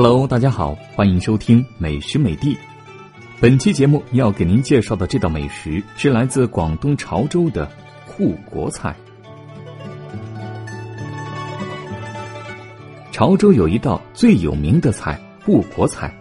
[0.00, 2.56] Hello，大家好，欢迎收听美食美地。
[3.40, 7.68] 本期节目要给您介绍的这道美食是来自广东潮州的
[8.06, 8.94] 护国菜。
[13.10, 16.16] 潮州有一道最有名的菜护国菜，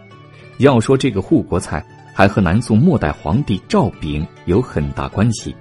[0.57, 1.85] 要说这个护国菜，
[2.16, 5.55] 还和南宋末代皇帝赵昺有很大关系。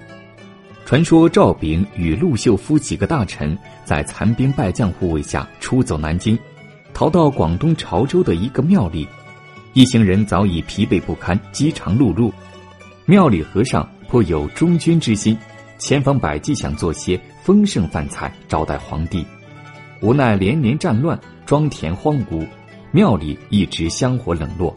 [0.86, 6.34] 传说赵昺与陆秀夫几个大臣在残兵败将护卫下出走南京。
[6.96, 9.06] 逃到广东潮州的一个庙里，
[9.74, 12.32] 一行人早已疲惫不堪，饥肠辘辘。
[13.04, 15.36] 庙里和尚颇有忠君之心，
[15.76, 19.22] 千方百计想做些丰盛饭菜招待皇帝，
[20.00, 22.46] 无奈连年战乱，庄田荒芜，
[22.92, 24.74] 庙里一直香火冷落。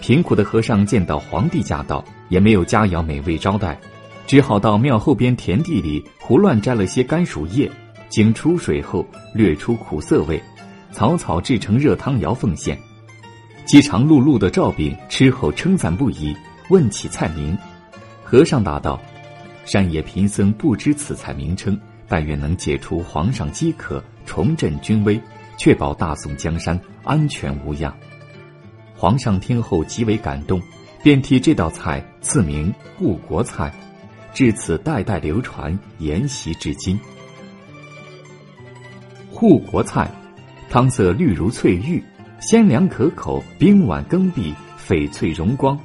[0.00, 3.76] 贫苦的和尚见到皇帝驾到，也没有佳肴美味招待，
[4.28, 7.68] 只好到庙后边田地里胡乱摘了些甘薯叶，
[8.08, 9.04] 经出水后
[9.34, 10.40] 略出苦涩味。
[10.98, 12.76] 草草制成热汤肴奉献，
[13.64, 16.36] 饥肠辘辘的赵炳吃后称赞不已，
[16.70, 17.56] 问起菜名。
[18.24, 19.00] 和尚答道
[19.64, 25.22] ：“山野贫僧不知此菜名称，但愿能解除皇上饥渴，重振军威，
[25.56, 27.96] 确保大宋江山安全无恙。”
[28.98, 30.60] 皇上听后极为感动，
[31.04, 33.72] 便替这道菜赐名护国菜，
[34.34, 36.98] 至此代代流传，沿袭至今。
[39.30, 40.10] 护国菜。
[40.70, 42.02] 汤色绿如翠玉，
[42.40, 44.54] 鲜凉可口，冰碗更碧，
[44.86, 45.78] 翡翠荣光，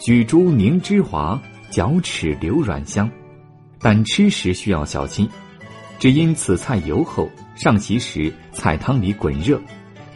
[0.00, 3.08] 举珠凝脂滑，嚼齿流软香。
[3.80, 5.28] 但吃时需要小心，
[6.00, 9.60] 只因此菜油厚，上席时菜汤里滚热，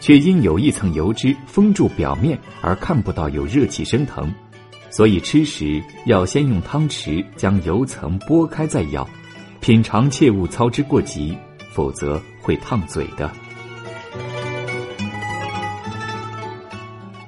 [0.01, 4.35] 却因有一层油脂封住表面而看不到有热气升腾，
[4.91, 9.09] 所以吃时要先用汤匙将油层拨开再咬，
[9.61, 11.39] 品尝切勿操之过急，
[11.71, 13.31] 否则会烫嘴的。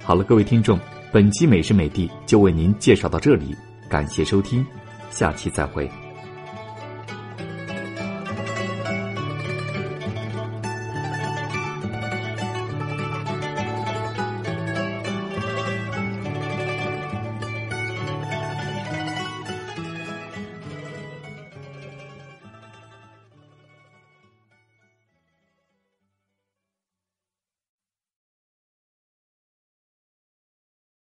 [0.04, 0.78] 好了，各位听众，
[1.10, 3.56] 本期美食美地就为您介绍到这里，
[3.88, 4.64] 感谢收听，
[5.10, 5.90] 下期再会。